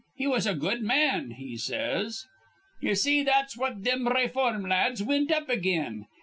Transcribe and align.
He 0.15 0.25
was 0.25 0.47
a 0.47 0.55
good 0.55 0.81
man,' 0.81 1.29
he 1.37 1.57
says. 1.57 2.25
"Ye 2.79 2.95
see, 2.95 3.21
that's 3.21 3.55
what 3.55 3.83
thim 3.83 4.07
rayform 4.07 4.67
lads 4.67 5.03
wint 5.03 5.29
up 5.31 5.47
again. 5.47 6.07